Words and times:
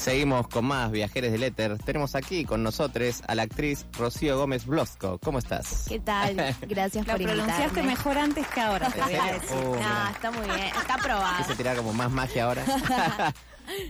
Seguimos 0.00 0.48
con 0.48 0.64
más 0.64 0.90
viajeros 0.90 1.30
del 1.30 1.42
éter. 1.42 1.76
Tenemos 1.78 2.14
aquí 2.14 2.46
con 2.46 2.62
nosotros 2.62 3.22
a 3.28 3.34
la 3.34 3.42
actriz 3.42 3.84
Rocío 3.98 4.38
Gómez 4.38 4.64
Blosco. 4.64 5.18
¿Cómo 5.22 5.38
estás? 5.38 5.84
¿Qué 5.88 6.00
tal? 6.00 6.36
Gracias 6.62 7.04
por 7.06 7.16
pronunciaste 7.16 7.64
invitarme. 7.64 7.90
mejor 7.90 8.16
antes 8.18 8.46
que 8.48 8.60
ahora, 8.62 8.88
te 8.92 9.00
voy 9.02 9.14
a 9.14 9.22
serio? 9.24 9.40
decir. 9.40 9.56
Oh, 9.58 9.62
No, 9.64 9.76
mira. 9.76 10.10
está 10.14 10.30
muy 10.30 10.46
bien, 10.46 10.60
está 10.80 10.94
aprobado. 10.94 11.36
Quise 11.38 11.54
tirar 11.54 11.76
como 11.76 11.92
más 11.92 12.10
magia 12.10 12.44
ahora. 12.44 12.64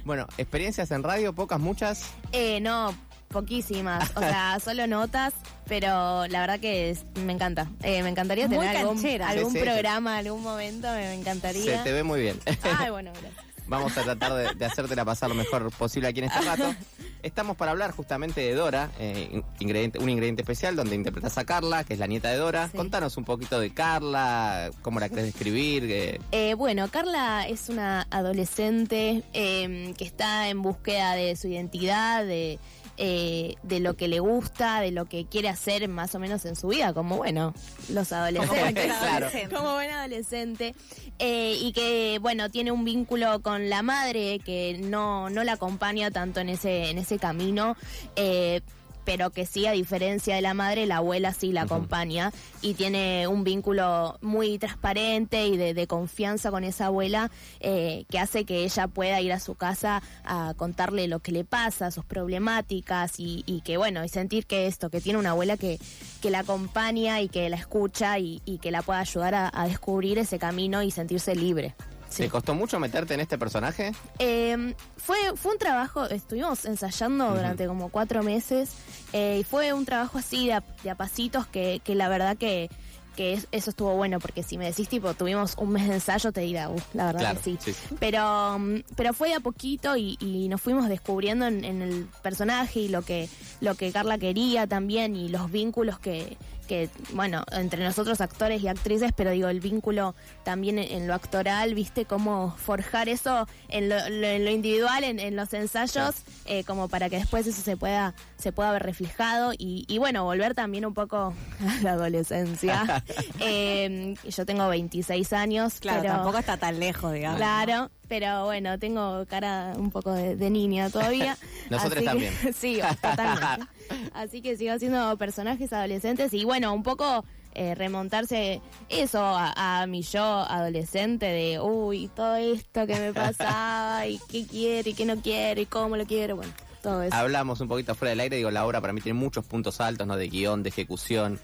bueno, 0.05 0.27
experiencias 0.37 0.91
en 0.91 1.05
radio, 1.05 1.33
pocas, 1.33 1.61
muchas. 1.61 2.11
Eh, 2.33 2.59
no, 2.61 2.93
poquísimas, 3.29 4.11
o 4.17 4.21
sea, 4.21 4.59
solo 4.59 4.89
notas, 4.89 5.33
pero 5.69 6.27
la 6.27 6.41
verdad 6.41 6.59
que 6.59 6.91
es- 6.91 7.05
me 7.25 7.33
encanta. 7.33 7.69
Eh, 7.85 8.03
me 8.03 8.09
encantaría 8.09 8.49
Muy 8.49 8.59
tener 8.59 8.77
algún, 8.79 8.97
canchera. 8.97 9.29
algún 9.29 9.53
Sí, 9.53 9.59
sí. 9.59 9.65
programa, 9.65 10.19
algún 10.19 10.43
momento, 10.43 10.89
me, 10.89 10.95
me 11.03 11.07
Se 11.15 11.21
encantaría. 11.21 11.85
te 11.85 11.93
ve 11.93 12.03
muy 12.03 12.21
bien. 12.21 12.41
Ay, 12.81 12.91
bueno, 12.91 13.13
gracias. 13.13 13.45
Vamos 13.71 13.97
a 13.97 14.03
tratar 14.03 14.35
de, 14.35 14.55
de 14.57 14.65
hacértela 14.65 15.05
pasar 15.05 15.29
lo 15.29 15.37
mejor 15.37 15.71
posible 15.71 16.09
aquí 16.09 16.19
en 16.19 16.25
este 16.25 16.41
rato. 16.41 16.75
Estamos 17.23 17.57
para 17.57 17.71
hablar 17.71 17.93
justamente 17.93 18.41
de 18.41 18.53
Dora, 18.55 18.91
eh, 18.99 19.43
ingrediente, 19.61 20.01
un 20.01 20.09
ingrediente 20.11 20.43
especial 20.43 20.75
donde 20.75 20.97
interpretas 20.97 21.39
a 21.39 21.45
Carla, 21.45 21.85
que 21.85 21.93
es 21.93 22.01
la 22.01 22.09
nieta 22.09 22.31
de 22.31 22.37
Dora. 22.39 22.69
Sí. 22.69 22.77
Contanos 22.77 23.17
un 23.17 23.25
poquito 23.25 23.61
de 23.61 23.73
Carla, 23.73 24.71
cómo 24.83 24.99
la 24.99 25.09
querés 25.09 25.27
describir. 25.27 25.85
eh, 25.89 26.19
Eh, 26.33 26.55
bueno, 26.55 26.89
Carla 26.89 27.47
es 27.47 27.69
una 27.69 28.09
adolescente 28.11 29.23
eh, 29.35 29.95
que 29.97 30.05
está 30.05 30.49
en 30.49 30.63
búsqueda 30.63 31.15
de 31.15 31.37
su 31.37 31.47
identidad, 31.47 32.25
de, 32.25 32.59
eh, 33.03 33.55
de 33.63 33.81
lo 33.81 33.97
que 33.97 34.09
le 34.09 34.21
gusta, 34.21 34.81
de 34.83 34.91
lo 34.91 35.07
que 35.07 35.25
quiere 35.25 35.49
hacer 35.49 35.89
más 35.89 36.15
o 36.15 36.19
menos 36.19 36.45
en 36.45 36.55
su 36.55 36.69
vida, 36.69 36.93
como 36.93 37.17
bueno, 37.17 37.55
los 37.89 38.13
adolescentes. 38.13 38.93
Claro. 39.01 39.29
Como 39.51 39.73
buen 39.75 39.91
adolescente. 39.91 40.75
Eh, 41.19 41.57
y 41.59 41.73
que, 41.73 42.19
bueno, 42.21 42.51
tiene 42.51 42.73
un 42.73 42.85
vínculo 42.85 43.41
con 43.41 43.71
la 43.71 43.83
madre 43.83 44.39
que 44.45 44.79
no, 44.83 45.31
no 45.31 45.45
la 45.45 45.53
acompaña 45.53 46.11
tanto 46.11 46.41
en 46.41 46.51
ese, 46.51 46.91
en 46.91 46.99
ese 46.99 47.19
camino. 47.19 47.75
eh, 48.17 48.61
pero 49.05 49.31
que 49.31 49.47
sí, 49.47 49.67
a 49.67 49.73
diferencia 49.73 50.35
de 50.35 50.43
la 50.43 50.55
madre, 50.55 50.87
la 50.87 50.99
abuela 50.99 51.33
sí 51.33 51.53
la 51.53 51.63
acompaña 51.63 52.33
y 52.63 52.75
tiene 52.75 53.27
un 53.27 53.45
vínculo 53.45 54.19
muy 54.21 54.59
transparente 54.59 55.47
y 55.47 55.57
de, 55.57 55.75
de 55.75 55.87
confianza 55.87 56.51
con 56.51 56.65
esa 56.65 56.87
abuela 56.87 57.31
eh, 57.61 58.05
que 58.11 58.19
hace 58.19 58.45
que 58.45 58.65
ella 58.65 58.89
pueda 58.89 59.21
ir 59.21 59.33
a 59.33 59.41
su 59.41 59.55
casa 59.55 60.03
a 60.25 60.55
contarle 60.57 61.09
lo 61.09 61.21
que 61.21 61.33
le 61.33 61.45
pasa, 61.45 61.91
sus 61.91 62.05
problemáticas 62.05 63.19
y, 63.19 63.43
y 63.47 63.61
que 63.63 63.77
bueno, 63.77 64.05
y 64.05 64.09
sentir 64.09 64.47
que 64.47 64.67
esto, 64.67 64.91
que 64.91 65.01
tiene 65.01 65.19
una 65.19 65.31
abuela 65.31 65.57
que, 65.57 65.79
que 66.21 66.31
la 66.31 66.41
acompaña 66.41 67.21
y 67.21 67.29
que 67.29 67.49
la 67.49 67.57
escucha 67.57 68.19
y, 68.19 68.43
y 68.45 68.59
que 68.59 68.71
la 68.71 68.83
pueda 68.83 69.01
ayudar 69.01 69.35
a, 69.35 69.51
a 69.53 69.67
descubrir 69.67 70.19
ese 70.19 70.39
camino 70.39 70.83
y 70.83 70.91
sentirse 70.91 71.35
libre. 71.35 71.75
Sí. 72.11 72.25
¿Te 72.25 72.29
costó 72.29 72.55
mucho 72.55 72.79
meterte 72.79 73.15
en 73.15 73.21
este 73.21 73.39
personaje? 73.39 73.93
Eh, 74.19 74.75
fue, 74.97 75.17
fue 75.37 75.53
un 75.53 75.59
trabajo, 75.59 76.07
estuvimos 76.07 76.65
ensayando 76.65 77.35
durante 77.35 77.67
como 77.67 77.89
cuatro 77.89 78.23
meses 78.23 78.71
eh, 79.13 79.39
y 79.41 79.45
fue 79.45 79.73
un 79.73 79.85
trabajo 79.85 80.19
así 80.19 80.49
de 80.49 80.55
a, 80.55 80.65
de 80.83 80.91
a 80.91 80.95
pasitos 80.97 81.47
que, 81.47 81.81
que 81.85 81.95
la 81.95 82.09
verdad 82.09 82.37
que, 82.37 82.69
que 83.17 83.35
es- 83.35 83.47
eso 83.53 83.71
estuvo 83.71 83.95
bueno 83.95 84.19
porque 84.19 84.43
si 84.43 84.59
me 84.59 84.67
decís 84.67 84.89
tipo 84.89 85.15
tuvimos 85.15 85.55
un 85.59 85.71
mes 85.71 85.87
de 85.89 85.95
ensayo 85.95 86.33
te 86.33 86.41
dirá, 86.43 86.69
"Uh, 86.69 86.77
la 86.95 87.07
verdad 87.07 87.21
Claro, 87.21 87.39
que 87.39 87.45
sí. 87.45 87.59
sí, 87.61 87.73
sí. 87.73 87.95
Pero, 88.01 88.59
mm, 88.59 88.81
pero 88.97 89.13
fue 89.15 89.29
de 89.29 89.35
a 89.37 89.41
poquito 89.41 89.97
y, 89.97 90.17
y 90.21 90.49
nos 90.49 90.61
fuimos 90.61 90.89
descubriendo 90.89 91.47
en, 91.47 91.65
en 91.65 91.81
el 91.83 92.09
personaje 92.23 92.81
y 92.81 92.89
lo 92.89 93.03
que, 93.03 93.29
lo 93.61 93.77
que 93.77 93.93
Carla 93.93 94.19
quería 94.19 94.67
también 94.67 95.15
y 95.17 95.29
los 95.29 95.51
vínculos 95.51 95.99
que, 96.01 96.37
que, 96.71 96.89
bueno, 97.15 97.43
entre 97.51 97.83
nosotros 97.83 98.21
actores 98.21 98.63
y 98.63 98.69
actrices, 98.69 99.11
pero 99.17 99.33
digo, 99.33 99.49
el 99.49 99.59
vínculo 99.59 100.15
también 100.45 100.79
en, 100.79 100.89
en 100.93 101.09
lo 101.09 101.15
actoral, 101.15 101.75
viste, 101.75 102.05
cómo 102.05 102.55
forjar 102.59 103.09
eso 103.09 103.49
en 103.71 103.89
lo, 103.89 103.97
lo- 104.09 104.27
en 104.29 104.45
lo 104.45 104.53
individual, 104.53 105.03
en, 105.03 105.19
en 105.19 105.35
los 105.35 105.53
ensayos, 105.53 106.15
eh, 106.45 106.63
como 106.63 106.89
para 106.89 107.11
que 107.11 107.17
después 107.17 107.45
eso 107.49 107.61
se 107.61 107.77
pueda, 107.77 108.15
se 108.39 108.53
pueda 108.53 108.71
ver 108.71 108.85
reflejado 108.85 109.53
y, 109.59 109.85
y 109.89 109.99
bueno, 109.99 110.23
volver 110.23 110.55
también 110.55 110.87
un 110.87 110.95
poco 110.95 111.35
a 111.81 111.83
la 111.83 111.93
adolescencia. 111.95 113.03
Eh, 113.41 114.15
yo 114.29 114.47
tengo 114.47 114.69
26 114.69 115.33
años, 115.33 115.81
Claro, 115.81 116.03
pero... 116.03 116.15
tampoco 116.15 116.39
está 116.39 116.57
tan 116.57 116.79
lejos, 116.79 117.13
digamos. 117.13 117.39
Claro, 117.39 117.91
pero 118.11 118.45
bueno, 118.45 118.77
tengo 118.81 119.25
cara 119.27 119.73
un 119.77 119.93
poco 119.93 120.13
de, 120.13 120.35
de 120.35 120.51
niña 120.51 120.91
todavía. 120.91 121.39
Nosotros 121.71 122.05
también. 122.05 122.35
Que, 122.43 122.53
sí, 122.53 122.81
totalmente. 123.01 123.67
Así 124.13 124.43
que 124.43 124.57
sigo 124.57 124.73
haciendo 124.73 125.17
personajes 125.17 125.73
adolescentes 125.73 126.35
y 126.35 126.45
bueno, 126.45 126.75
un 126.75 126.83
poco 126.83 127.25
eh, 127.55 127.77
remontarse 127.77 128.61
eso 128.89 129.21
a, 129.21 129.83
a 129.83 129.87
mi 129.87 130.03
yo 130.03 130.25
adolescente 130.25 131.27
de, 131.27 131.61
uy, 131.61 132.11
todo 132.17 132.35
esto 132.35 132.85
que 132.85 132.97
me 132.97 133.13
pasaba 133.15 134.09
y 134.09 134.19
qué 134.29 134.45
quiero 134.45 134.91
y 134.91 134.95
qué 134.95 135.05
no 135.05 135.23
quiero 135.23 135.61
y 135.61 135.67
cómo 135.67 135.97
lo 135.97 136.05
quiero, 136.05 136.35
bueno, 136.35 136.53
todo 136.83 137.05
eso. 137.05 137.15
Hablamos 137.15 137.61
un 137.61 137.69
poquito 137.69 137.95
fuera 137.95 138.11
del 138.11 138.19
aire, 138.19 138.39
digo, 138.39 138.51
la 138.51 138.67
obra 138.67 138.81
para 138.81 138.93
mí 138.93 139.01
tiene 139.01 139.17
muchos 139.21 139.45
puntos 139.45 139.81
altos, 139.81 140.05
¿no? 140.05 140.17
De 140.17 140.29
guion, 140.29 140.65
de 140.65 140.71
ejecución. 140.71 141.39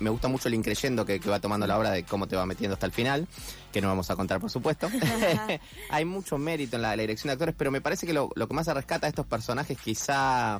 Me 0.00 0.10
gusta 0.10 0.28
mucho 0.28 0.48
el 0.48 0.54
increyendo 0.54 1.04
que, 1.04 1.20
que 1.20 1.30
va 1.30 1.40
tomando 1.40 1.66
la 1.66 1.78
obra 1.78 1.90
de 1.90 2.04
cómo 2.04 2.26
te 2.26 2.36
va 2.36 2.46
metiendo 2.46 2.74
hasta 2.74 2.86
el 2.86 2.92
final, 2.92 3.26
que 3.72 3.80
no 3.80 3.88
vamos 3.88 4.10
a 4.10 4.16
contar, 4.16 4.40
por 4.40 4.50
supuesto. 4.50 4.90
Hay 5.90 6.04
mucho 6.04 6.38
mérito 6.38 6.76
en 6.76 6.82
la, 6.82 6.96
la 6.96 7.02
dirección 7.02 7.28
de 7.28 7.32
actores, 7.32 7.54
pero 7.56 7.70
me 7.70 7.80
parece 7.80 8.06
que 8.06 8.12
lo, 8.12 8.30
lo 8.34 8.48
que 8.48 8.54
más 8.54 8.66
se 8.66 8.74
rescata 8.74 9.06
de 9.06 9.10
estos 9.10 9.26
personajes 9.26 9.78
quizá 9.78 10.58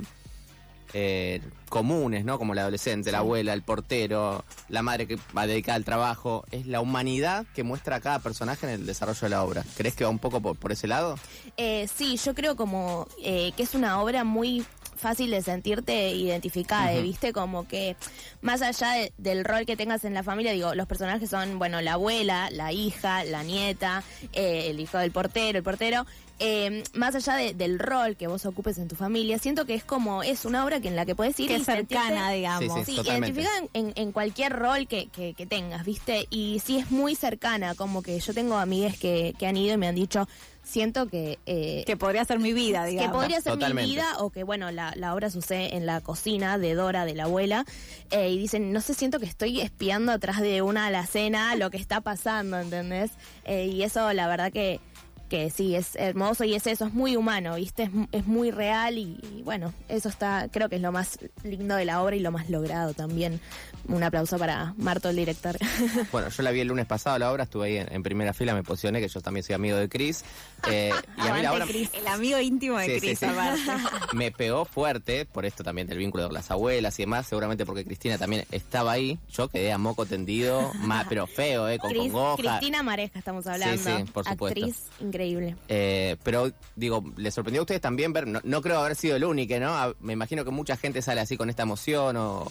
eh, 0.97 1.41
comunes, 1.69 2.25
¿no? 2.25 2.39
Como 2.39 2.55
la 2.55 2.63
adolescente, 2.63 3.11
la 3.11 3.19
abuela, 3.19 3.53
el 3.53 3.63
portero, 3.63 4.45
la 4.69 4.81
madre 4.83 5.09
que 5.09 5.19
va 5.37 5.45
dedicada 5.45 5.75
al 5.75 5.85
trabajo, 5.85 6.45
es 6.53 6.67
la 6.67 6.81
humanidad 6.81 7.47
que 7.53 7.65
muestra 7.65 8.01
cada 8.01 8.21
personaje 8.21 8.67
en 8.67 8.75
el 8.75 8.87
desarrollo 8.87 9.21
de 9.23 9.29
la 9.29 9.43
obra. 9.43 9.65
¿Crees 9.77 9.97
que 9.97 10.05
va 10.05 10.11
un 10.11 10.21
poco 10.21 10.41
por, 10.41 10.57
por 10.57 10.71
ese 10.71 10.87
lado? 10.87 11.17
Eh, 11.57 11.89
sí, 11.93 12.17
yo 12.17 12.33
creo 12.33 12.55
como 12.55 13.09
eh, 13.21 13.53
que 13.57 13.65
es 13.65 13.75
una 13.75 14.01
obra 14.01 14.23
muy 14.23 14.65
fácil 15.05 15.31
de 15.31 15.43
sentirte 15.43 16.11
identificada. 16.13 16.99
¿viste? 17.03 17.33
Como 17.35 17.69
que 17.69 17.95
más 18.41 18.63
allá 18.63 18.93
de- 18.93 19.13
del 19.19 19.45
rol 19.45 19.67
que 19.67 19.77
tengas 19.77 20.05
en 20.05 20.15
la 20.15 20.23
familia, 20.23 20.53
digo, 20.53 20.75
los 20.75 20.87
personajes 20.87 21.29
son, 21.29 21.59
bueno, 21.59 21.81
la 21.83 21.93
abuela, 21.93 22.49
la 22.51 22.73
hija, 22.73 23.23
la 23.25 23.43
nieta, 23.43 24.03
eh, 24.33 24.69
el 24.71 24.81
hijo 24.81 24.97
del 24.99 25.11
portero, 25.13 25.59
el 25.59 25.65
portero. 25.65 26.07
eh, 26.41 26.83
más 26.95 27.15
allá 27.15 27.37
de- 27.37 27.55
del 27.55 27.79
rol 27.79 28.17
que 28.17 28.27
vos 28.27 28.45
ocupes 28.45 28.79
en 28.79 28.89
tu 28.89 28.97
familia, 28.97 29.39
siento 29.39 29.67
que 29.67 29.75
es 29.75 29.85
como, 29.85 30.25
es 30.25 30.45
una 30.45 30.65
obra 30.65 30.81
que 30.81 30.89
en 30.89 30.97
la 30.97 31.07
que 31.07 31.15
puedes 31.15 31.39
ir 31.39 31.47
Que 31.47 31.59
y 31.59 31.65
cercana, 31.65 32.31
sentirte- 32.31 32.35
digamos. 32.35 32.85
Sí, 32.87 32.97
Sí, 32.97 33.01
identifican 33.09 33.69
en, 33.73 33.93
en 33.95 34.11
cualquier 34.11 34.53
rol 34.53 34.89
que, 34.89 35.07
que- 35.11 35.35
que 35.35 35.47
tengas, 35.47 35.85
¿viste? 35.85 36.27
Y 36.31 36.61
sí 36.67 36.79
es 36.79 36.91
muy 36.91 37.15
cercana, 37.15 37.77
como 37.77 38.03
que 38.03 38.19
yo 38.19 38.35
tengo 38.35 38.57
amigas 38.59 38.99
que, 38.99 39.33
que 39.39 39.47
han 39.47 39.57
ido 39.57 39.75
y 39.75 39.77
me 39.79 39.87
han 39.87 39.95
dicho, 39.95 40.27
siento 40.65 41.07
que... 41.07 41.39
eh, 41.47 41.85
Que 41.87 41.97
podría 41.97 42.25
ser 42.25 42.39
mi 42.41 42.53
vida, 42.53 42.85
digamos. 42.85 43.11
que 43.13 43.17
podría 43.17 43.41
ser 43.41 43.53
Totalmente. 43.53 43.87
mi 43.89 43.95
vida 43.95 44.17
o 44.19 44.31
que, 44.31 44.43
bueno, 44.43 44.71
la, 44.71 44.93
la 44.97 45.15
obra 45.15 45.31
sucede 45.31 45.77
en 45.77 45.87
la 45.87 46.01
cocina 46.01 46.59
de 46.59 46.75
Dora, 46.75 47.05
de 47.05 47.15
la 47.15 47.25
abuela, 47.25 47.65
eh, 48.11 48.31
y 48.31 48.39
dicen, 48.39 48.73
no 48.73 48.81
sé, 48.81 48.95
siento 48.95 49.21
que 49.21 49.27
estoy 49.27 49.61
espiando 49.61 50.13
atrás 50.13 50.41
de 50.41 50.63
una 50.63 50.87
alacena 50.87 51.55
lo 51.57 51.71
que 51.71 51.77
está 51.77 52.01
pasando, 52.01 52.59
¿entendés? 52.59 53.11
Eh, 53.45 53.67
y 53.67 53.83
eso, 53.83 54.13
la 54.13 54.27
verdad 54.27 54.51
que, 54.53 54.81
que 55.29 55.51
sí, 55.51 55.75
es 55.75 55.97
hermoso 55.97 56.45
y 56.45 56.55
es 56.55 56.67
eso, 56.67 56.87
es 56.87 56.93
muy 56.93 57.17
humano, 57.17 57.57
¿viste? 57.57 57.85
Es, 57.85 57.91
es 58.13 58.27
muy 58.27 58.51
real 58.51 58.99
y, 58.99 59.19
y, 59.37 59.43
bueno, 59.43 59.73
eso 59.89 60.09
está, 60.09 60.49
creo 60.51 60.69
que 60.69 60.77
es 60.77 60.83
lo 60.83 60.93
más 60.93 61.19
lindo 61.43 61.77
de 61.77 61.85
la 61.85 62.03
obra 62.03 62.17
y 62.17 62.21
lo 62.21 62.31
más 62.31 62.51
logrado 62.51 62.95
también. 62.95 63.41
Un 63.87 64.03
aplauso 64.03 64.39
para 64.39 64.75
Marto, 64.77 65.09
el 65.11 65.17
director. 65.17 65.57
Bueno, 66.13 66.29
yo 66.29 66.43
la 66.43 66.51
vi 66.51 66.61
el 66.61 66.69
lunes 66.69 66.87
pasado, 66.87 67.19
la 67.19 67.33
obra, 67.33 67.45
estuve 67.45 67.67
ahí 67.67 67.77
en, 67.79 67.93
en 67.93 68.03
primera 68.03 68.33
fila, 68.33 68.55
me 68.55 68.63
posicioné, 68.63 69.01
que 69.01 69.09
yo 69.09 69.21
también 69.21 69.43
soy 69.43 69.55
amigo 69.55 69.77
de 69.77 69.89
Chris. 69.89 70.25
eh, 70.71 70.93
y 71.17 71.29
a 71.29 71.35
mí 71.35 71.43
la 71.43 71.53
obra 71.53 71.67
Chris. 71.67 71.91
El 71.95 72.07
amigo 72.07 72.39
íntimo 72.39 72.79
de 72.79 72.87
Sí, 72.87 72.95
sí, 72.95 73.01
Cris, 73.01 73.19
sí. 73.19 73.25
aparte. 73.27 73.61
me 74.13 74.31
pegó 74.31 74.65
fuerte, 74.65 75.27
por 75.27 75.45
esto 75.45 75.65
también 75.65 75.87
del 75.87 75.99
vínculo 75.99 76.25
con 76.25 76.35
las 76.35 76.51
abuelas 76.51 76.99
y 76.99 77.03
demás, 77.03 77.27
seguramente 77.27 77.67
porque 77.67 77.85
Cristina 77.85 78.19
también 78.19 78.45
estaba 78.51 78.93
ahí. 78.93 79.19
Yo 79.31 79.49
quedé 79.49 79.73
a 79.73 79.79
moco 79.79 80.07
tendido, 80.07 80.73
más, 80.75 81.07
pero 81.09 81.27
feo, 81.27 81.69
¿eh? 81.69 81.79
Con 81.79 81.95
congoja. 81.95 82.37
Cristina 82.37 82.83
Mareja 82.83 83.19
estamos 83.19 83.47
hablando. 83.47 83.83
sí, 83.83 84.05
por 84.13 84.25
supuesto. 84.25 84.61
Actriz 84.61 84.77
increíble. 85.01 85.24
Eh, 85.69 86.17
pero 86.23 86.51
digo, 86.77 87.05
¿les 87.17 87.35
sorprendió 87.35 87.61
a 87.61 87.65
ustedes 87.65 87.81
también 87.81 88.13
ver? 88.13 88.27
No, 88.27 88.41
no 88.45 88.63
creo 88.63 88.79
haber 88.81 88.97
sido 88.97 89.17
el 89.17 89.25
único, 89.25 89.59
¿no? 89.59 89.75
A- 89.77 89.95
Me 90.01 90.13
imagino 90.13 90.45
que 90.45 90.51
mucha 90.51 90.77
gente 90.77 91.03
sale 91.03 91.21
así 91.21 91.37
con 91.37 91.51
esta 91.51 91.63
emoción 91.63 92.17
o. 92.17 92.51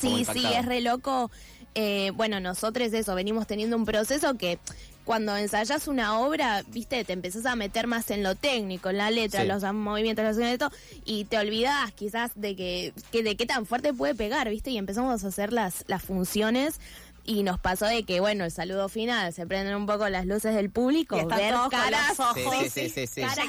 Sí, 0.00 0.26
sí, 0.32 0.44
es 0.46 0.64
re 0.66 0.80
loco. 0.82 1.30
Eh, 1.74 2.10
bueno, 2.14 2.40
nosotros 2.40 2.92
eso, 2.92 3.14
venimos 3.14 3.46
teniendo 3.46 3.76
un 3.76 3.84
proceso 3.84 4.34
que 4.36 4.58
cuando 5.04 5.36
ensayas 5.36 5.88
una 5.88 6.18
obra, 6.20 6.62
viste, 6.68 7.04
te 7.04 7.12
empezás 7.12 7.46
a 7.46 7.54
meter 7.54 7.86
más 7.86 8.10
en 8.10 8.22
lo 8.22 8.34
técnico, 8.34 8.90
en 8.90 8.96
la 8.98 9.10
letra, 9.10 9.42
Sí. 9.42 9.48
los 9.48 9.62
movimientos, 9.74 10.24
los 10.24 10.36
sonidos, 10.36 10.72
y 11.04 11.24
te 11.26 11.38
olvidás 11.38 11.92
quizás 11.92 12.32
de 12.34 12.56
que, 12.56 12.92
que 13.12 13.22
de 13.22 13.36
qué 13.36 13.46
tan 13.46 13.66
fuerte 13.66 13.92
puede 13.94 14.14
pegar, 14.14 14.48
viste, 14.50 14.70
y 14.70 14.78
empezamos 14.78 15.22
a 15.24 15.28
hacer 15.28 15.52
las, 15.52 15.84
las 15.86 16.02
funciones. 16.02 16.80
Y 17.28 17.42
nos 17.42 17.58
pasó 17.58 17.86
de 17.86 18.04
que, 18.04 18.20
bueno, 18.20 18.44
el 18.44 18.52
saludo 18.52 18.88
final, 18.88 19.32
se 19.32 19.46
prenden 19.46 19.74
un 19.74 19.84
poco 19.86 20.08
las 20.08 20.26
luces 20.26 20.54
del 20.54 20.70
público, 20.70 21.16
Y 21.18 21.24
ver 21.24 21.52
todos 21.54 21.70
con 21.70 21.70
caras, 21.80 22.08
los 22.10 22.20
ojos. 22.20 22.54
Sí, 22.62 22.70
sí, 22.70 22.88
sí, 22.88 23.06
sí. 23.08 23.20
caras 23.20 23.46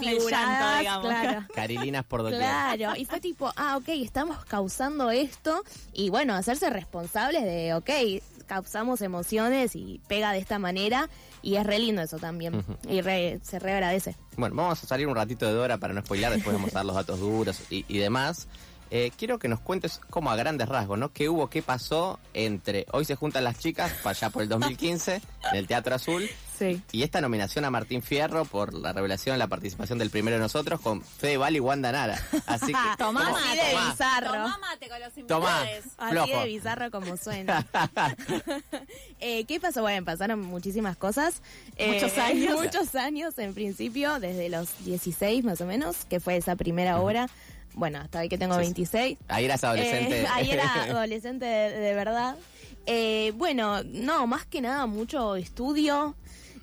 desfiguradas, 0.00 0.82
llanto, 0.82 1.08
claro. 1.08 1.46
Carilinas 1.54 2.04
por 2.04 2.22
doquier. 2.22 2.40
Claro, 2.40 2.96
y 2.96 3.04
fue 3.04 3.20
tipo, 3.20 3.52
ah, 3.56 3.76
ok, 3.76 3.88
estamos 3.88 4.44
causando 4.46 5.10
esto 5.10 5.62
y 5.92 6.10
bueno, 6.10 6.34
hacerse 6.34 6.70
responsables 6.70 7.44
de, 7.44 7.74
ok, 7.74 7.90
causamos 8.46 9.02
emociones 9.02 9.76
y 9.76 10.00
pega 10.08 10.32
de 10.32 10.38
esta 10.38 10.58
manera 10.58 11.08
y 11.42 11.56
es 11.56 11.66
re 11.66 11.78
lindo 11.78 12.00
eso 12.02 12.16
también 12.18 12.64
y 12.88 13.00
re- 13.02 13.40
se 13.42 13.58
re 13.58 13.72
agradece. 13.72 14.16
Bueno, 14.36 14.54
vamos 14.56 14.82
a 14.82 14.86
salir 14.86 15.06
un 15.06 15.14
ratito 15.14 15.44
de 15.46 15.52
Dora 15.52 15.76
para 15.78 15.92
no 15.92 16.00
spoilar, 16.00 16.32
después 16.32 16.54
vamos 16.56 16.70
a 16.70 16.78
dar 16.78 16.86
los 16.86 16.94
datos 16.96 17.20
duros 17.20 17.60
y, 17.70 17.84
y 17.88 17.98
demás. 17.98 18.48
Eh, 18.90 19.12
quiero 19.16 19.38
que 19.38 19.48
nos 19.48 19.60
cuentes 19.60 20.00
como 20.10 20.30
a 20.30 20.36
grandes 20.36 20.68
rasgos, 20.68 20.98
¿no? 20.98 21.12
¿Qué 21.12 21.28
hubo, 21.28 21.50
qué 21.50 21.62
pasó 21.62 22.18
entre 22.34 22.86
hoy 22.92 23.04
se 23.04 23.16
juntan 23.16 23.44
las 23.44 23.58
chicas 23.58 23.92
para 24.02 24.10
allá 24.16 24.30
por 24.30 24.42
el 24.42 24.48
2015 24.48 25.20
en 25.52 25.56
el 25.56 25.66
Teatro 25.66 25.94
Azul 25.94 26.28
Sí. 26.58 26.82
y 26.90 27.04
esta 27.04 27.20
nominación 27.20 27.64
a 27.64 27.70
Martín 27.70 28.02
Fierro 28.02 28.44
por 28.44 28.74
la 28.74 28.92
revelación, 28.92 29.38
la 29.38 29.46
participación 29.46 29.96
del 30.00 30.10
primero 30.10 30.38
de 30.38 30.42
nosotros 30.42 30.80
con 30.80 31.02
Fede 31.02 31.36
Val 31.36 31.54
y 31.54 31.60
Wanda 31.60 31.92
Nara. 31.92 32.20
Así 32.46 32.66
que 32.66 32.72
Tomá 32.98 33.24
¿cómo- 33.26 33.36
Así 33.36 33.56
de 33.56 33.72
tomá, 33.72 33.90
bizarro. 33.90 34.32
Tomá 34.32 34.58
mate 34.58 34.88
con 34.88 35.00
los 35.00 35.16
invitados. 35.18 35.58
Así 35.98 36.30
de 36.32 36.44
bizarro 36.46 36.90
como 36.90 37.16
suena. 37.16 37.64
Eh, 39.20 39.44
¿Qué 39.46 39.58
pasó? 39.60 39.82
Bueno, 39.82 40.04
pasaron 40.04 40.40
muchísimas 40.40 40.96
cosas. 40.96 41.42
Eh, 41.76 41.92
Muchos 41.94 42.16
años. 42.18 42.60
Muchos 42.60 42.94
años, 42.94 43.38
en 43.38 43.52
principio, 43.54 44.18
desde 44.20 44.48
los 44.48 44.68
16 44.84 45.44
más 45.44 45.60
o 45.60 45.66
menos, 45.66 46.04
que 46.06 46.20
fue 46.20 46.36
esa 46.36 46.56
primera 46.56 47.00
obra. 47.00 47.28
Bueno, 47.74 47.98
hasta 48.00 48.20
hoy 48.20 48.28
que 48.28 48.38
tengo 48.38 48.54
Sí, 48.54 48.60
sí. 48.60 48.66
26. 48.66 49.18
Ahí 49.28 49.44
eras 49.44 49.62
adolescente. 49.64 50.22
Eh, 50.22 50.26
ahí 50.32 50.50
era 50.50 50.82
adolescente 50.84 51.44
de, 51.44 51.78
de 51.78 51.94
verdad. 51.94 52.36
Eh, 52.86 53.32
bueno, 53.36 53.82
no, 53.84 54.26
más 54.26 54.46
que 54.46 54.60
nada 54.60 54.86
mucho 54.86 55.36
estudio, 55.36 56.14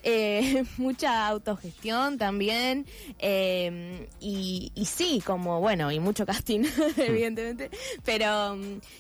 eh, 0.06 0.64
mucha 0.78 1.28
autogestión 1.28 2.18
también. 2.18 2.86
eh, 3.20 4.08
y, 4.22 4.72
y 4.76 4.86
sí, 4.86 5.22
como 5.26 5.60
bueno, 5.60 5.92
y 5.92 6.00
mucho 6.00 6.26
casting, 6.26 6.64
evidentemente. 6.98 7.72
Pero, 8.06 8.58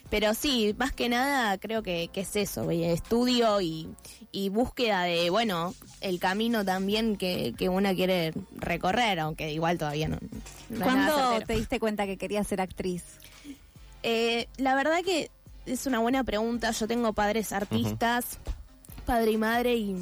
pero 0.09 0.33
sí, 0.33 0.75
más 0.77 0.91
que 0.91 1.07
nada 1.07 1.57
creo 1.59 1.83
que, 1.83 2.09
que 2.11 2.21
es 2.21 2.35
eso, 2.35 2.69
estudio 2.71 3.61
y, 3.61 3.87
y 4.31 4.49
búsqueda 4.49 5.03
de, 5.03 5.29
bueno, 5.29 5.75
el 6.01 6.19
camino 6.19 6.65
también 6.65 7.15
que, 7.17 7.53
que 7.57 7.69
una 7.69 7.93
quiere 7.93 8.33
recorrer, 8.55 9.19
aunque 9.19 9.51
igual 9.53 9.77
todavía 9.77 10.07
no. 10.07 10.17
no 10.19 10.27
es 10.75 10.79
nada 10.79 10.83
¿Cuándo 10.85 11.29
certero. 11.29 11.47
te 11.47 11.53
diste 11.53 11.79
cuenta 11.79 12.05
que 12.07 12.17
querías 12.17 12.47
ser 12.47 12.61
actriz? 12.61 13.03
Eh, 14.01 14.47
la 14.57 14.75
verdad 14.75 15.03
que 15.03 15.29
es 15.67 15.85
una 15.85 15.99
buena 15.99 16.23
pregunta. 16.23 16.71
Yo 16.71 16.87
tengo 16.87 17.13
padres 17.13 17.53
artistas, 17.53 18.39
padre 19.05 19.31
y 19.31 19.37
madre, 19.37 19.75
y, 19.75 19.95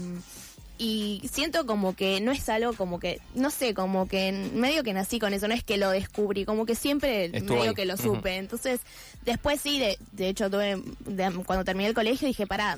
y 0.78 1.22
siento 1.32 1.66
como 1.66 1.96
que 1.96 2.20
no 2.22 2.32
es 2.32 2.50
algo 2.50 2.74
como 2.74 3.00
que, 3.00 3.20
no 3.36 3.50
sé, 3.52 3.74
como 3.74 4.08
que 4.08 4.32
medio 4.54 4.84
que 4.84 4.94
nací 4.94 5.20
con 5.20 5.34
eso, 5.34 5.48
no 5.48 5.54
es 5.54 5.64
que 5.64 5.78
lo 5.78 5.90
descubrí, 5.92 6.46
como 6.46 6.66
que 6.66 6.76
siempre 6.76 7.26
Estuvo 7.26 7.58
medio 7.58 7.70
ahí. 7.70 7.76
que 7.76 7.86
lo 7.86 7.96
supe. 7.98 8.38
Entonces, 8.38 8.82
después 9.24 9.62
sí, 9.62 9.80
de, 9.80 9.98
de 10.12 10.30
hecho, 10.30 10.50
tuve, 10.50 10.82
de- 11.06 11.44
cuando 11.46 11.64
terminé 11.64 11.90
el 11.90 11.96
colegio 11.96 12.28
dije, 12.28 12.48
pará. 12.48 12.78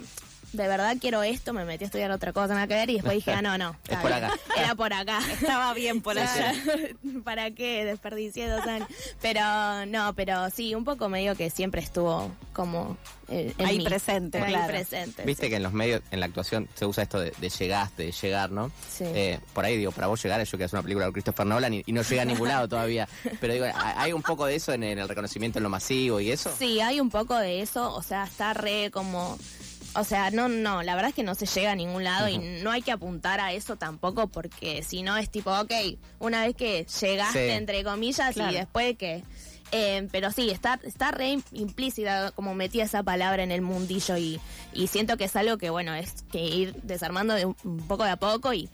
De 0.54 0.68
verdad 0.68 0.96
quiero 1.00 1.24
esto, 1.24 1.54
me 1.54 1.66
metí 1.66 1.84
a 1.84 1.88
estudiar 1.88 2.12
otra 2.12 2.32
cosa, 2.34 2.54
nada 2.54 2.68
que 2.68 2.76
ver, 2.76 2.90
y 2.90 2.94
después 2.96 3.16
dije, 3.16 3.32
ah, 3.32 3.42
no, 3.42 3.58
no. 3.58 3.76
Es 3.88 3.98
por 3.98 4.12
acá. 4.14 4.32
Era 4.58 4.76
por 4.76 4.94
acá. 4.94 5.20
Estaba 5.34 5.74
bien 5.74 6.02
por 6.02 6.18
allá. 6.18 6.54
¿Para 7.24 7.52
qué? 7.52 7.86
Desperdicié 7.86 8.48
dos 8.50 8.66
años. 8.66 8.88
Pero 9.22 9.86
no, 9.88 10.14
pero 10.14 10.50
sí, 10.50 10.76
un 10.76 10.84
poco 10.86 11.10
medio 11.10 11.36
que 11.36 11.50
siempre 11.50 11.82
estuvo 11.82 12.32
como 12.54 12.98
eh, 13.28 13.54
en 13.58 13.66
Ahí 13.66 13.78
mí. 13.80 13.84
presente, 13.84 14.38
Ahí 14.42 14.54
claro. 14.54 14.68
presente. 14.68 15.24
Viste 15.24 15.46
sí. 15.46 15.50
que 15.50 15.56
en 15.58 15.64
los 15.64 15.74
medios, 15.74 16.02
en 16.12 16.20
la 16.20 16.28
actuación, 16.28 16.68
se 16.76 16.86
usa 16.86 17.04
esto 17.04 17.20
de, 17.20 17.32
de 17.38 17.50
llegaste, 17.50 18.04
de 18.04 18.12
llegar, 18.12 18.52
¿no? 18.52 18.72
Sí. 18.90 19.04
Eh, 19.08 19.40
por 19.54 19.66
ahí 19.66 19.76
digo, 19.78 19.92
para 19.92 20.08
vos 20.08 20.22
llegar, 20.24 20.42
yo 20.44 20.52
quiero 20.52 20.66
hacer 20.66 20.78
una 20.78 20.84
película 20.84 21.06
con 21.08 21.14
Christopher 21.14 21.46
Nolan 21.46 21.74
y, 21.74 21.84
y 21.86 21.92
no 21.92 22.02
llega 22.02 22.22
a 22.22 22.26
ningún 22.26 22.48
lado 22.48 22.68
todavía. 22.68 23.08
Pero 23.42 23.54
digo, 23.54 23.66
¿hay 23.66 24.06
hay 24.06 24.14
un 24.14 24.22
poco 24.22 24.46
de 24.46 24.56
eso 24.56 24.72
en, 24.72 24.84
en 24.84 25.00
el 25.00 25.10
reconocimiento 25.10 25.58
en 25.60 25.64
lo 25.64 25.70
masivo 25.70 26.20
y 26.20 26.30
eso? 26.32 26.54
Sí, 26.58 26.80
hay 26.80 27.00
un 27.00 27.10
poco 27.10 27.36
de 27.36 27.62
eso, 27.62 27.94
o 27.94 28.04
sea, 28.04 28.24
está 28.26 28.54
re 28.54 28.92
como... 28.92 29.38
O 29.96 30.04
sea, 30.04 30.30
no, 30.32 30.48
no, 30.50 30.84
la 30.84 30.94
verdad 30.96 31.10
es 31.10 31.16
que 31.16 31.24
no 31.24 31.36
se 31.36 31.46
llega 31.46 31.72
a 31.72 31.76
ningún 31.76 32.04
lado 32.04 32.28
y 32.28 32.38
no 32.38 32.70
hay 32.72 32.82
que 32.82 32.92
apuntar 32.92 33.40
a 33.40 33.54
eso 33.54 33.78
tampoco 33.78 34.28
porque 34.28 34.84
si 34.84 35.04
no 35.04 35.16
es 35.18 35.30
tipo, 35.30 35.52
ok, 35.58 35.72
una 36.20 36.46
vez 36.46 36.56
que 36.56 36.86
llegaste, 37.02 37.48
Sí. 37.50 37.54
entre 37.54 37.84
comillas, 37.84 38.34
Claro. 38.34 38.52
y 38.52 38.56
después 38.56 38.98
que... 38.98 39.24
eh, 39.72 40.08
pero 40.12 40.32
sí, 40.32 40.50
está, 40.52 40.80
está 40.84 41.12
re 41.12 41.40
implícita 41.54 42.32
como 42.32 42.54
metí 42.56 42.82
esa 42.82 43.04
palabra 43.04 43.42
en 43.44 43.52
el 43.52 43.62
mundillo 43.62 44.18
y, 44.18 44.40
y 44.74 44.88
siento 44.88 45.18
que 45.18 45.24
es 45.26 45.36
algo 45.36 45.58
que, 45.58 45.70
bueno, 45.70 45.96
es 45.96 46.24
que 46.32 46.40
ir 46.44 46.74
desarmando 46.84 47.34
de 47.34 47.46
un, 47.46 47.56
un 47.64 47.88
poco 47.88 48.04
de 48.04 48.12
a 48.12 48.18
poco 48.18 48.54
y, 48.54 48.70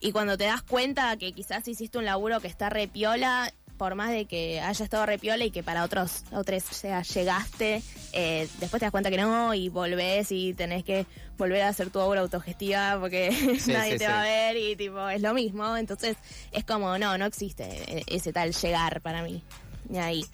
y 0.00 0.12
cuando 0.12 0.38
te 0.38 0.44
das 0.44 0.62
cuenta 0.62 1.16
que 1.18 1.32
quizás 1.32 1.66
hiciste 1.68 1.98
un 1.98 2.04
laburo 2.06 2.40
que 2.40 2.48
está 2.48 2.70
re 2.70 2.88
piola, 2.88 3.52
por 3.80 3.94
más 3.94 4.10
de 4.10 4.26
que 4.26 4.60
haya 4.60 4.84
estado 4.84 5.06
re 5.06 5.18
piola 5.18 5.42
y 5.42 5.50
que 5.50 5.62
para 5.62 5.84
otros, 5.84 6.24
otros 6.32 6.62
sea, 6.70 7.00
llegaste, 7.00 7.82
eh, 8.12 8.46
después 8.58 8.78
te 8.78 8.84
das 8.84 8.90
cuenta 8.90 9.08
que 9.10 9.16
no 9.16 9.54
y 9.54 9.70
volvés 9.70 10.30
y 10.32 10.52
tenés 10.52 10.84
que 10.84 11.06
volver 11.38 11.62
a 11.62 11.68
hacer 11.68 11.88
tu 11.88 11.98
obra 11.98 12.20
autogestiva 12.20 12.98
porque 13.00 13.30
Sí, 13.58 13.72
nadie 13.72 13.92
sí, 13.92 13.98
te 14.00 14.04
sí. 14.04 14.10
va 14.10 14.20
a 14.20 14.24
ver 14.24 14.56
y 14.58 14.76
tipo 14.76 15.08
es 15.08 15.22
lo 15.22 15.32
mismo. 15.32 15.78
Entonces 15.78 16.18
es 16.52 16.62
como, 16.66 16.98
no, 16.98 17.16
no 17.16 17.24
existe 17.24 18.04
ese 18.06 18.34
tal 18.34 18.52
llegar 18.52 19.00
para 19.00 19.22
mí. 19.22 19.42
Y 19.90 19.96
ahí. 19.96 20.26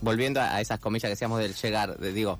Volviendo 0.00 0.40
a 0.40 0.60
esas 0.60 0.78
comillas 0.78 1.08
que 1.08 1.14
decíamos 1.14 1.40
del 1.40 1.52
llegar, 1.56 1.98
de- 1.98 2.12
digo, 2.12 2.38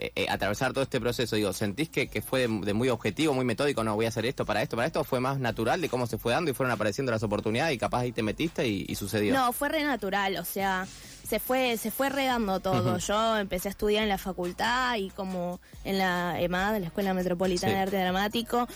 eh, 0.00 0.12
eh, 0.16 0.26
atravesar 0.30 0.72
todo 0.72 0.82
este 0.82 0.98
proceso, 0.98 1.36
digo, 1.36 1.52
¿sentís 1.52 1.90
que, 1.90 2.08
que 2.08 2.22
fue 2.22 2.48
de, 2.48 2.60
de 2.64 2.72
muy 2.72 2.88
objetivo, 2.88 3.34
muy 3.34 3.44
metódico, 3.44 3.84
no 3.84 3.94
voy 3.94 4.06
a 4.06 4.08
hacer 4.08 4.24
esto 4.24 4.46
para 4.46 4.62
esto, 4.62 4.74
para 4.76 4.86
esto? 4.86 5.00
¿O 5.00 5.04
fue 5.04 5.20
más 5.20 5.38
natural 5.38 5.80
de 5.80 5.88
cómo 5.90 6.06
se 6.06 6.16
fue 6.16 6.32
dando 6.32 6.50
y 6.50 6.54
fueron 6.54 6.72
apareciendo 6.72 7.12
las 7.12 7.22
oportunidades 7.22 7.74
y 7.74 7.78
capaz 7.78 8.00
ahí 8.00 8.12
te 8.12 8.22
metiste 8.22 8.66
y, 8.66 8.86
y 8.88 8.94
sucedió? 8.94 9.34
No, 9.34 9.52
fue 9.52 9.68
re 9.68 9.84
natural, 9.84 10.36
o 10.38 10.44
sea, 10.44 10.86
se 11.28 11.38
fue, 11.38 11.76
se 11.76 11.90
fue 11.90 12.08
redando 12.08 12.60
todo. 12.60 12.98
Yo 12.98 13.36
empecé 13.36 13.68
a 13.68 13.70
estudiar 13.72 14.02
en 14.02 14.08
la 14.08 14.18
facultad 14.18 14.96
y 14.96 15.10
como 15.10 15.60
en 15.84 15.98
la 15.98 16.40
EMAD, 16.40 16.76
en 16.76 16.82
la 16.82 16.88
Escuela 16.88 17.12
Metropolitana 17.14 17.72
Sí. 17.72 17.76
de 17.76 17.82
Arte 17.82 17.96
Dramático. 17.98 18.66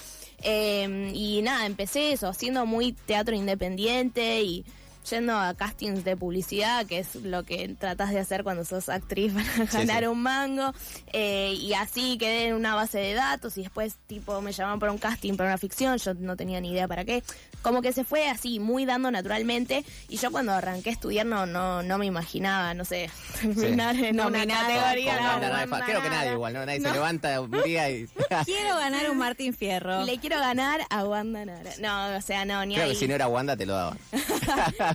Eh, 0.42 1.10
y 1.14 1.40
nada, 1.42 1.64
empecé 1.64 2.12
eso, 2.12 2.28
haciendo 2.28 2.66
muy 2.66 2.92
teatro 2.92 3.34
independiente 3.34 4.42
y 4.42 4.64
yendo 5.08 5.38
a 5.38 5.54
castings 5.54 6.04
de 6.04 6.16
publicidad, 6.16 6.86
que 6.86 6.98
es 6.98 7.14
lo 7.16 7.44
que 7.44 7.74
tratas 7.78 8.10
de 8.10 8.18
hacer 8.18 8.44
cuando 8.44 8.64
sos 8.64 8.88
actriz 8.88 9.32
para 9.56 9.70
ganar 9.70 10.00
sí. 10.00 10.06
un 10.06 10.22
mango. 10.22 10.72
Eh, 11.12 11.54
y 11.60 11.74
así 11.74 12.16
quedé 12.18 12.48
en 12.48 12.54
una 12.54 12.74
base 12.74 12.98
de 12.98 13.14
datos 13.14 13.56
y 13.58 13.62
después 13.62 13.96
tipo 14.06 14.40
me 14.40 14.52
llamaban 14.52 14.80
para 14.80 14.92
un 14.92 14.98
casting 14.98 15.36
para 15.36 15.50
una 15.50 15.58
ficción, 15.58 15.98
yo 15.98 16.14
no 16.14 16.36
tenía 16.36 16.60
ni 16.60 16.72
idea 16.72 16.88
para 16.88 17.04
qué. 17.04 17.22
Como 17.62 17.80
que 17.80 17.92
se 17.92 18.04
fue 18.04 18.28
así, 18.28 18.60
muy 18.60 18.84
dando 18.84 19.10
naturalmente. 19.10 19.84
Y 20.08 20.18
yo 20.18 20.30
cuando 20.30 20.52
arranqué 20.52 20.90
a 20.90 20.92
estudiar 20.92 21.26
no, 21.26 21.46
no, 21.46 21.82
no 21.82 21.98
me 21.98 22.06
imaginaba, 22.06 22.74
no 22.74 22.84
sé, 22.84 23.10
terminar 23.40 23.96
en 23.96 24.20
una 24.20 24.46
categoría. 24.46 25.20
No, 25.20 25.40
Nara, 25.40 25.66
Wanda 25.70 25.86
Creo 25.86 26.02
que 26.02 26.10
nadie 26.10 26.32
igual, 26.32 26.52
¿no? 26.52 26.66
Nadie 26.66 26.80
se 26.80 26.92
levanta 26.92 27.40
un 27.40 27.50
día 27.62 27.90
y... 27.90 28.06
Quiero 28.44 28.76
ganar 28.76 29.10
un 29.10 29.18
Martín 29.18 29.54
Fierro. 29.54 30.04
Le 30.04 30.18
quiero 30.18 30.38
ganar 30.38 30.80
a 30.90 31.04
Wanda 31.04 31.44
Nara. 31.44 31.70
No, 31.80 32.16
o 32.16 32.20
sea, 32.20 32.44
no, 32.44 32.64
ni 32.66 32.74
Creo 32.74 32.86
ahí. 32.86 32.92
que 32.92 32.98
si 32.98 33.08
no 33.08 33.14
era 33.14 33.28
Wanda 33.28 33.56
te 33.56 33.66
lo 33.66 33.74
daban. 33.74 33.98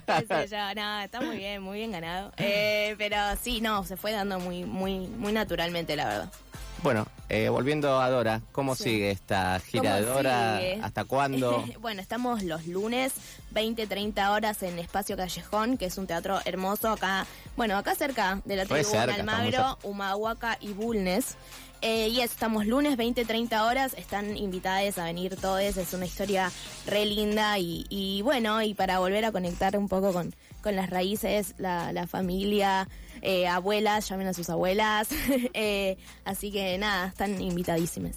No, 0.75 1.00
está 1.01 1.22
muy 1.22 1.38
bien, 1.38 1.62
muy 1.62 1.79
bien 1.79 1.91
ganado. 1.91 2.32
Eh, 2.38 2.96
pero 2.98 3.18
sí, 3.41 3.62
no, 3.62 3.84
se 3.84 3.98
fue 3.98 4.12
dando 4.12 4.39
muy, 4.39 4.65
muy, 4.65 5.08
muy 5.08 5.32
naturalmente, 5.34 5.96
la 5.96 6.08
verdad. 6.08 6.32
Bueno, 6.81 7.05
eh, 7.27 7.50
volviendo 7.50 8.00
a 8.00 8.09
Dora, 8.09 8.41
¿cómo 8.53 8.74
Sí. 8.74 8.83
sigue 8.83 9.12
esta 9.12 9.59
gira 9.59 9.98
de 9.98 10.03
¿Cómo 10.03 10.15
Dora? 10.15 10.59
sigue? 10.59 10.79
¿Hasta 10.81 11.03
cuándo? 11.03 11.65
bueno, 11.81 12.01
estamos 12.01 12.41
los 12.43 12.67
lunes, 12.67 13.12
20, 13.51 13.86
30 13.86 14.31
horas 14.31 14.63
en 14.63 14.79
Espacio 14.79 15.17
Callejón, 15.17 15.77
que 15.77 15.86
es 15.88 15.98
un 15.98 16.07
teatro 16.07 16.39
hermoso 16.45 16.89
acá, 16.89 17.25
bueno, 17.57 17.77
acá 17.77 17.95
cerca 17.95 18.41
de 18.45 18.55
la 18.55 18.65
tribuna 18.65 18.83
cerca, 19.05 19.15
Almagro, 19.15 19.77
Humahuaca 19.83 20.57
y 20.62 20.69
Bulnes. 20.71 21.36
Eh, 21.81 22.09
y 22.09 22.19
estamos 22.21 22.65
lunes 22.65 22.98
20, 22.98 23.24
30 23.25 23.65
horas, 23.65 23.93
están 23.98 24.36
invitadas 24.36 24.98
a 24.98 25.05
venir 25.05 25.36
todos, 25.38 25.62
es 25.62 25.93
una 25.93 26.05
historia 26.05 26.51
re 26.86 27.05
linda 27.05 27.57
y, 27.57 27.86
y 27.89 28.21
bueno, 28.21 28.62
y 28.62 28.74
para 28.74 29.00
volver 29.00 29.24
a 29.25 29.31
conectar 29.31 29.77
un 29.77 29.88
poco 29.88 30.12
con, 30.12 30.33
con 30.62 30.75
las 30.75 30.89
raíces, 30.89 31.55
la, 31.57 31.93
la 31.93 32.05
familia, 32.05 32.89
eh, 33.22 33.48
abuelas, 33.48 34.08
llamen 34.10 34.28
a 34.28 34.34
sus 34.34 34.50
abuelas, 34.50 35.10
eh, 35.54 35.98
así 36.26 36.52
que 36.52 36.78
nada, 36.78 37.08
están 37.08 37.42
invitadísimas. 37.42 38.16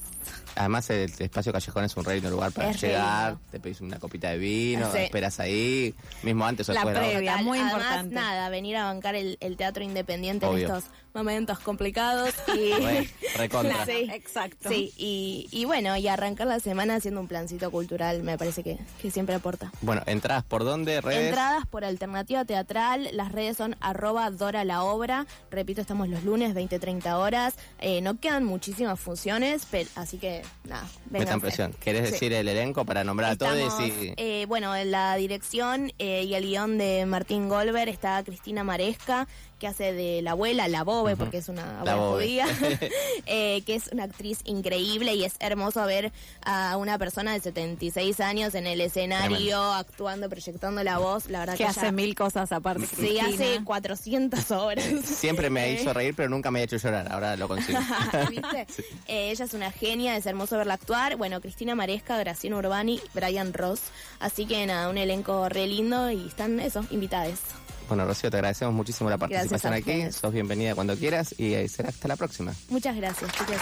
Además, 0.57 0.89
el 0.91 1.13
espacio 1.19 1.53
callejón 1.53 1.85
es 1.85 1.97
un 1.97 2.05
re 2.05 2.15
lindo 2.15 2.31
lugar 2.31 2.53
para 2.53 2.71
Es 2.71 2.81
llegar. 2.81 3.37
Te 3.51 3.61
pedís 3.61 3.81
una 3.81 3.99
copita 3.99 4.31
de 4.31 4.39
vino, 4.39 4.91
Sí. 4.93 4.99
esperas 4.99 5.41
ahí, 5.41 5.95
mismo 6.23 6.45
antes 6.47 6.69
o 6.69 6.73
La 6.73 6.85
después 6.85 6.95
de 7.07 7.11
previa. 7.13 7.37
muy 7.39 7.59
Además, 7.59 7.75
importante. 7.75 8.15
nada, 8.15 8.49
venir 8.49 8.77
a 8.77 8.85
bancar 8.85 9.15
el, 9.15 9.39
el 9.41 9.57
teatro 9.57 9.83
independiente 9.83 10.47
Obvio. 10.47 10.69
en 10.69 10.75
estos 10.77 10.85
momentos 11.15 11.59
complicados. 11.61 12.31
Y, 12.57 12.73
Re, 12.83 13.09
recontra. 13.37 13.85
Sí. 13.87 14.09
Exacto. 14.13 14.69
Sí, 14.69 14.93
y, 14.97 15.49
y 15.51 15.65
bueno, 15.65 15.97
y 15.97 16.09
arrancar 16.09 16.47
la 16.47 16.61
semana 16.61 16.97
haciendo 16.97 17.21
un 17.21 17.29
plancito 17.29 17.71
cultural 17.71 18.23
me 18.23 18.39
parece 18.39 18.63
que, 18.63 18.79
que 19.01 19.11
siempre 19.11 19.35
aporta. 19.35 19.71
Bueno, 19.81 20.03
entradas 20.07 20.45
por 20.45 20.65
dónde, 20.65 21.01
redes. 21.01 21.29
Entradas 21.29 21.67
por 21.67 21.85
Alternativa 21.85 22.45
Teatral, 22.45 23.09
las 23.13 23.33
redes 23.33 23.57
son 23.57 23.77
arroba 23.81 24.31
Dora 24.31 24.65
la 24.65 24.85
Obra, 24.85 25.27
repito, 25.51 25.81
estamos 25.81 26.09
los 26.09 26.23
lunes 26.25 26.55
20-30 26.55 27.15
horas, 27.17 27.55
Eh, 27.79 28.01
no 28.01 28.19
quedan 28.21 28.45
muchísimas 28.45 28.99
funciones, 29.01 29.67
pe- 29.67 29.87
así 29.97 30.19
que 30.19 30.42
nada, 30.65 30.87
Metan 31.11 31.41
presión. 31.41 31.73
¿Querés 31.81 32.07
Sí. 32.07 32.13
decir 32.13 32.33
el 32.33 32.49
elenco 32.49 32.85
para 32.85 33.05
nombrar 33.05 33.33
a 33.33 33.37
todos? 33.37 33.57
Estamos, 33.57 33.89
Y... 33.89 34.15
eh, 34.17 34.45
bueno, 34.49 34.75
en 34.77 34.91
la 34.91 35.17
dirección 35.17 35.93
eh, 35.99 36.25
y 36.25 36.35
el 36.35 36.45
guion 36.45 36.79
de 36.79 37.05
Martín 37.07 37.49
Golver 37.49 37.89
está 37.89 38.23
Cristina 38.25 38.65
Maresca, 38.65 39.27
que 39.63 39.69
hace 39.69 39.93
de 39.93 40.23
la 40.23 40.33
abuela, 40.33 40.67
la 40.67 40.83
Bobe, 40.83 41.15
porque 41.15 41.39
es 41.39 41.49
una 41.49 41.79
abuela 41.83 41.97
judía, 42.11 42.47
eh, 43.27 43.63
que 43.65 43.77
es 43.77 43.91
una 43.93 44.03
actriz 44.03 44.41
increíble 44.43 45.15
y 45.15 45.23
es 45.23 45.35
hermoso 45.39 45.87
ver 45.87 46.11
a 46.45 46.77
una 46.79 46.99
persona 46.99 47.33
de 47.33 47.39
76 47.39 48.19
años 48.19 48.57
en 48.57 48.67
el 48.67 48.81
escenario 48.81 49.37
Tremendo. 49.37 49.73
actuando, 49.75 50.29
proyectando 50.29 50.83
la 50.83 50.99
voz. 50.99 51.31
La 51.31 51.39
verdad 51.39 51.53
Que 51.53 51.63
que 51.63 51.71
hace 51.71 51.93
mil 51.93 52.17
cosas 52.17 52.51
aparte. 52.51 52.87
Sí, 52.87 52.97
Cristina. 52.97 53.29
hace 53.29 53.61
400 53.63 54.51
obras. 54.51 54.85
Siempre 55.05 55.49
me 55.49 55.75
hizo 55.75 55.93
reír, 55.95 56.15
pero 56.17 56.29
nunca 56.29 56.51
me 56.51 56.59
ha 56.59 56.63
hecho 56.65 56.79
llorar. 56.79 57.13
Ahora 57.13 57.37
lo 57.37 57.47
consigo. 57.47 57.79
¿Viste? 58.31 58.67
Eh, 59.07 59.31
ella 59.31 59.45
es 59.45 59.55
una 59.55 59.71
genia, 59.71 60.17
es 60.17 60.27
hermoso 60.27 60.59
verla 60.59 60.75
actuar. 60.75 61.15
Bueno, 61.17 61.41
Cristina 61.41 61.77
Maresca, 61.77 62.19
Graciela 62.19 62.57
Urbani, 62.57 63.01
Brian 63.15 63.53
Ross. 63.53 63.81
Así 64.19 64.45
que 64.45 64.67
nada, 64.67 64.89
un 64.89 64.99
elenco 64.99 65.49
re 65.49 65.69
lindo 65.69 66.11
y 66.11 66.27
están 66.27 66.59
eso, 66.59 66.85
invitadas. 66.91 67.39
Bueno, 67.93 68.07
Rocío, 68.07 68.31
te 68.31 68.39
agradecemos 68.39 68.73
muchísimo 68.73 69.11
la 69.11 69.19
participación 69.19 69.75
aquí. 69.75 70.11
Sos 70.11 70.33
bienvenida 70.33 70.75
cuando 70.75 70.97
quieras 70.97 71.35
y 71.39 71.69
será 71.69 71.91
hasta 71.91 72.09
la 72.09 72.17
próxima. 72.17 72.55
Muchas 72.71 72.97
gracias, 72.97 73.31
chicas. 73.33 73.61